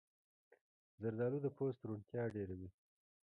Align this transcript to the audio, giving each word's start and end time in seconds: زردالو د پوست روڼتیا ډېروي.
زردالو 1.01 1.37
د 1.43 1.47
پوست 1.57 1.79
روڼتیا 1.89 2.23
ډېروي. 2.35 2.69